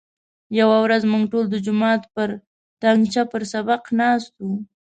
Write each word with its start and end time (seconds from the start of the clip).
یوه 0.59 0.77
ورځ 0.85 1.01
موږ 1.11 1.23
ټول 1.31 1.45
د 1.49 1.55
جومات 1.65 2.01
پر 2.15 2.29
تنګاچه 2.81 3.23
پر 3.31 3.41
سبق 3.53 3.81
ناست 3.99 4.33
وو. 4.45 4.55